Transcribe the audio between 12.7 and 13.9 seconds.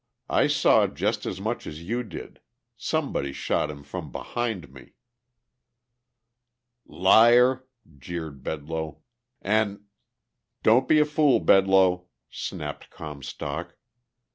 Comstock.